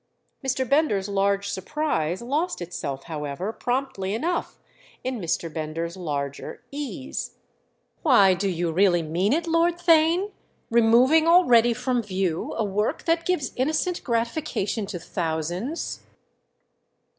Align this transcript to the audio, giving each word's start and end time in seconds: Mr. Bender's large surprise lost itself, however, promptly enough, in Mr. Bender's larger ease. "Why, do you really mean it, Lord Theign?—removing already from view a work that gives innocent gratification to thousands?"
Mr. 0.43 0.67
Bender's 0.67 1.07
large 1.07 1.47
surprise 1.49 2.23
lost 2.23 2.59
itself, 2.59 3.03
however, 3.03 3.53
promptly 3.53 4.15
enough, 4.15 4.57
in 5.03 5.19
Mr. 5.21 5.47
Bender's 5.53 5.95
larger 5.95 6.63
ease. 6.71 7.37
"Why, 8.01 8.33
do 8.33 8.49
you 8.49 8.71
really 8.71 9.03
mean 9.03 9.31
it, 9.31 9.45
Lord 9.45 9.77
Theign?—removing 9.77 11.27
already 11.27 11.75
from 11.75 12.01
view 12.01 12.51
a 12.57 12.63
work 12.65 13.03
that 13.05 13.27
gives 13.27 13.51
innocent 13.55 14.03
gratification 14.03 14.87
to 14.87 14.97
thousands?" 14.97 16.01